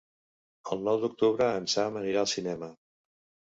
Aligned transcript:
El 0.75 0.81
nou 0.87 0.97
d'octubre 1.03 1.51
en 1.59 1.69
Sam 1.77 2.03
anirà 2.03 2.25
al 2.27 2.33
cinema. 2.35 2.75